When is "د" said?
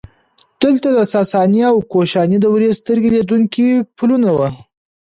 0.93-0.99